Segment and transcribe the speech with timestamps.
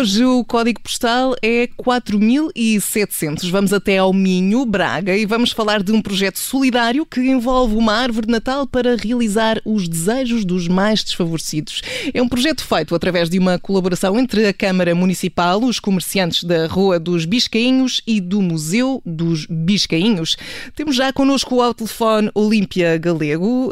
[0.00, 3.50] hoje o código postal é 4700.
[3.50, 7.92] Vamos até ao Minho, Braga, e vamos falar de um projeto solidário que envolve uma
[7.92, 11.82] árvore de Natal para realizar os desejos dos mais desfavorecidos.
[12.14, 16.66] É um projeto feito através de uma colaboração entre a Câmara Municipal, os comerciantes da
[16.66, 20.34] Rua dos Biscainhos e do Museu dos Biscainhos.
[20.74, 23.70] Temos já connosco ao telefone Olímpia Galego,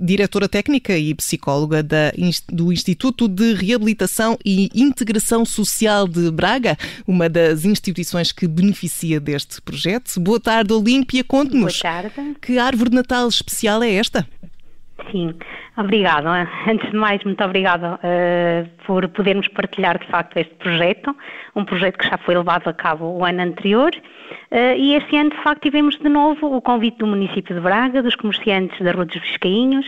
[0.00, 2.12] diretora técnica e psicóloga da,
[2.50, 5.65] do Instituto de Reabilitação e Integração Social
[6.08, 10.18] de Braga, uma das instituições que beneficia deste projeto.
[10.20, 11.24] Boa tarde, Olímpia.
[11.24, 11.80] Conte-nos
[12.40, 14.26] que árvore de Natal especial é esta?
[15.10, 15.34] Sim,
[15.76, 16.48] obrigada.
[16.68, 21.14] Antes de mais, muito obrigada uh, por podermos partilhar de facto este projeto,
[21.54, 25.30] um projeto que já foi levado a cabo o ano anterior uh, e este ano
[25.30, 29.04] de facto tivemos de novo o convite do município de Braga, dos comerciantes da Rua
[29.04, 29.86] dos Viscainhos,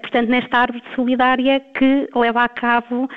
[0.00, 3.08] portanto nesta árvore solidária que leva a cabo,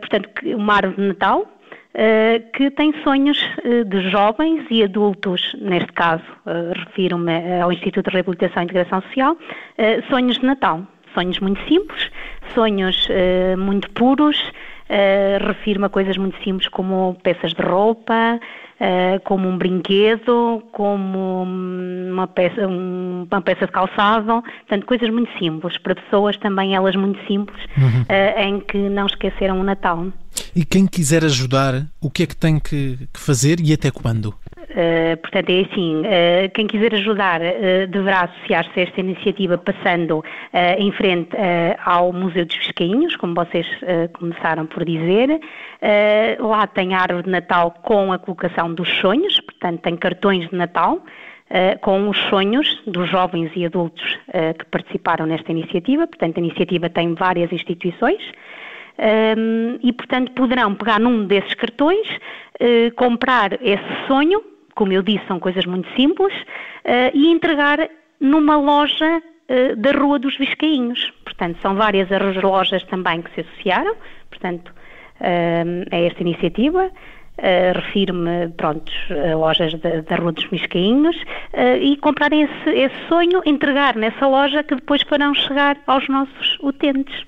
[0.00, 1.52] portanto, uma árvore de Natal,
[1.96, 3.38] Uh, que tem sonhos
[3.86, 6.22] de jovens e adultos, neste caso,
[6.74, 9.34] refiro-me ao Instituto de Reabilitação e Integração Social,
[10.10, 10.86] sonhos de Natal.
[11.14, 12.10] Sonhos muito simples,
[12.54, 13.08] sonhos
[13.56, 14.52] muito puros,
[15.40, 18.38] refiro-me a coisas muito simples como peças de roupa,
[18.76, 25.30] Uh, como um brinquedo, como uma peça, um, uma peça de calçado, portanto, coisas muito
[25.38, 28.02] simples, para pessoas também elas muito simples, uhum.
[28.02, 30.08] uh, em que não esqueceram o Natal.
[30.54, 34.34] E quem quiser ajudar, o que é que tem que, que fazer e até quando?
[34.76, 40.22] Uh, portanto, é assim, uh, quem quiser ajudar uh, deverá associar-se a esta iniciativa passando
[40.78, 41.30] em frente
[41.84, 43.66] ao Museu dos Viscainhos, como vocês
[44.12, 45.40] começaram por dizer.
[46.38, 50.56] lá tem a árvore de Natal com a colocação dos sonhos, portanto tem cartões de
[50.56, 51.00] Natal
[51.80, 54.18] com os sonhos dos jovens e adultos
[54.58, 56.06] que participaram nesta iniciativa.
[56.06, 58.22] Portanto, a iniciativa tem várias instituições
[58.98, 64.42] um, e, portanto, poderão pegar num desses cartões, uh, comprar esse sonho,
[64.76, 67.88] como eu disse, são coisas muito simples, uh, e entregar
[68.20, 71.12] numa loja uh, da Rua dos Viscainhos.
[71.24, 73.96] Portanto, são várias as lojas também que se associaram,
[74.30, 74.72] portanto,
[75.90, 76.90] a esta iniciativa.
[77.38, 81.16] Uh, refiro-me, pronto, a lojas da, Rua dos Viscainhos
[81.52, 86.58] uh, e comprar esse, esse sonho, entregar nessa loja que depois farão chegar aos nossos
[86.62, 87.26] utentes.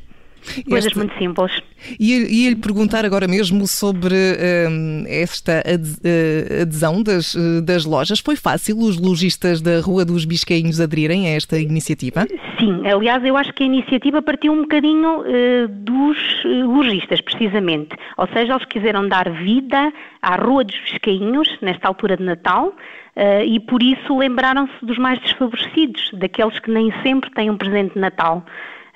[0.69, 0.99] Coisas este...
[0.99, 1.53] muito simples.
[1.99, 8.21] E ia-lhe perguntar agora mesmo sobre hum, esta eh, adesão das, eh, das lojas.
[8.21, 12.27] Foi fácil os lojistas da Rua dos Biscainhos aderirem a esta iniciativa?
[12.59, 17.97] Sim, aliás, eu acho que a iniciativa partiu um bocadinho uh, dos lojistas, precisamente.
[18.17, 23.45] Ou seja, eles quiseram dar vida à Rua dos Biscainhos, nesta altura de Natal, uh,
[23.45, 28.01] e por isso lembraram-se dos mais desfavorecidos, daqueles que nem sempre têm um presente de
[28.01, 28.45] Natal.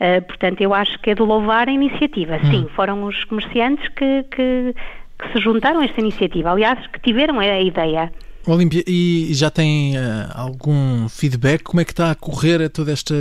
[0.02, 2.36] Uh, portanto, eu acho que é de louvar a iniciativa.
[2.42, 2.50] Hum.
[2.50, 4.74] Sim, foram os comerciantes que, que,
[5.16, 8.12] que, se juntaram a esta iniciativa, aliás, que tiveram a ideia.
[8.44, 10.00] Olímpia, e já tem uh,
[10.34, 11.62] algum feedback?
[11.62, 13.14] Como é que está a correr toda esta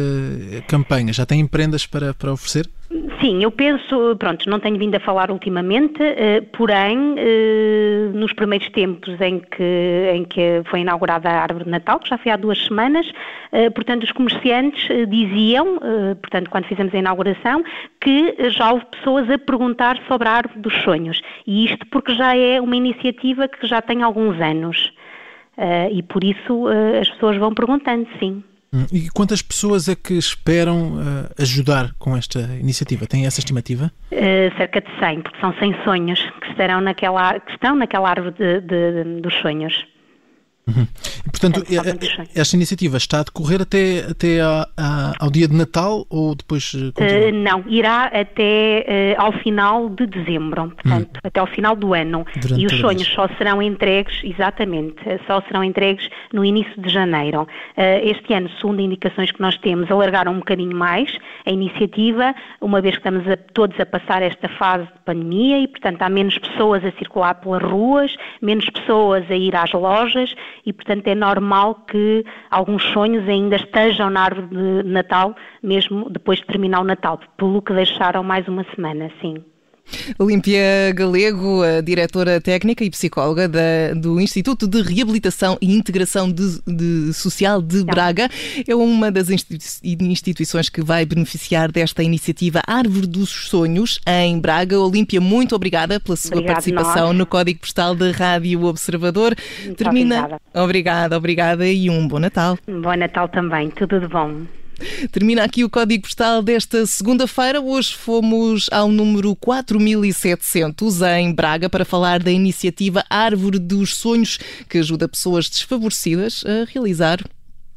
[0.68, 1.14] campanha?
[1.14, 2.68] Já tem prendas para, para oferecer?
[3.22, 8.68] Sim, eu penso, pronto, não tenho vindo a falar ultimamente, uh, porém, uh, nos primeiros
[8.70, 12.36] tempos em que, em que foi inaugurada a árvore de Natal, que já foi há
[12.36, 15.78] duas semanas, uh, portanto, os comerciantes diziam,
[16.20, 17.64] portanto, quando fizemos a inauguração,
[18.00, 21.22] que já houve pessoas a perguntar sobre a árvore dos sonhos.
[21.46, 24.92] E isto porque já é uma iniciativa que já tem alguns anos.
[25.92, 26.66] e por isso
[27.00, 28.44] as pessoas vão perguntando, sim.
[28.74, 33.06] Hum, e quantas pessoas é que esperam uh, ajudar com esta iniciativa?
[33.06, 33.92] Tem essa estimativa?
[34.12, 38.34] Uh, cerca de 100, porque são 100 sonhos que, estarão naquela, que estão naquela árvore
[38.38, 39.74] de, de, dos sonhos.
[40.68, 40.88] Uhum.
[41.32, 46.06] Portanto, é, esta iniciativa está a decorrer até, até a, a, ao dia de Natal
[46.10, 46.94] ou depois uh,
[47.34, 51.22] Não, irá até uh, ao final de dezembro, portanto, uhum.
[51.24, 52.26] até ao final do ano.
[52.40, 57.42] Durante e os sonhos só serão entregues, exatamente, só serão entregues no início de janeiro.
[57.42, 57.48] Uh,
[58.04, 61.12] este ano, segundo indicações que nós temos, alargaram um bocadinho mais
[61.46, 65.68] a iniciativa, uma vez que estamos a, todos a passar esta fase de pandemia e,
[65.68, 70.36] portanto, há menos pessoas a circular pelas ruas, menos pessoas a ir às lojas
[70.66, 76.40] e, portanto, é normal que alguns sonhos ainda estejam na árvore de Natal, mesmo depois
[76.40, 79.44] de terminar o Natal, pelo que deixaram mais uma semana, sim.
[80.18, 86.62] Olímpia Galego, a diretora técnica e psicóloga da, do Instituto de Reabilitação e Integração de,
[86.66, 88.30] de Social de Braga,
[88.68, 94.80] é uma das instituições que vai beneficiar desta iniciativa Árvore dos Sonhos em Braga.
[94.80, 97.18] Olímpia, muito obrigada pela sua participação nós.
[97.18, 99.36] no Código Postal da Rádio Observador.
[99.64, 100.20] Muito Termina.
[100.20, 100.42] Obrigada.
[100.54, 102.58] obrigada, obrigada e um bom Natal.
[102.68, 104.46] Um bom Natal também, tudo de bom.
[105.12, 107.62] Termina aqui o código postal desta segunda-feira.
[107.62, 114.40] Hoje fomos ao número 4700 em Braga para falar da iniciativa Árvore dos Sonhos,
[114.70, 117.24] que ajuda pessoas desfavorecidas a realizar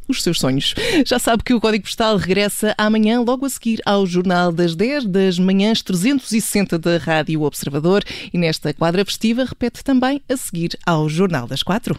[0.08, 0.74] os seus sonhos.
[1.04, 5.06] Já sabe que o Código Postal regressa amanhã, logo a seguir ao Jornal das 10
[5.06, 11.08] das manhãs 360 da Rádio Observador e nesta quadra festiva repete também a seguir ao
[11.08, 11.98] Jornal das 4.